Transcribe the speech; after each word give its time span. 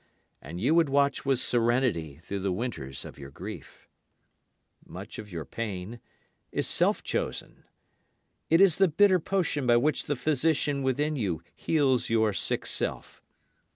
And 0.41 0.59
you 0.59 0.73
would 0.73 0.89
watch 0.89 1.25
with 1.27 1.37
serenity 1.37 2.17
through 2.23 2.39
the 2.39 2.51
winters 2.51 3.05
of 3.05 3.19
your 3.19 3.29
grief. 3.29 3.87
Much 4.83 5.19
of 5.19 5.31
your 5.31 5.45
pain 5.45 5.99
is 6.51 6.65
self 6.67 7.03
chosen. 7.03 7.65
It 8.49 8.61
is 8.61 8.77
the 8.77 8.87
bitter 8.87 9.19
potion 9.19 9.67
by 9.67 9.77
which 9.77 10.05
the 10.07 10.15
physician 10.15 10.81
within 10.81 11.15
you 11.17 11.43
heals 11.55 12.09
your 12.09 12.33
sick 12.33 12.65
self. 12.65 13.21